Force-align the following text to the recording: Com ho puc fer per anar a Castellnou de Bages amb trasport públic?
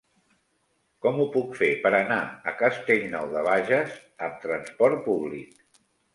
Com 1.05 1.19
ho 1.23 1.27
puc 1.35 1.53
fer 1.59 1.69
per 1.83 1.91
anar 1.97 2.17
a 2.53 2.55
Castellnou 2.63 3.29
de 3.35 3.45
Bages 3.49 4.01
amb 4.31 4.43
trasport 4.49 5.07
públic? 5.13 5.81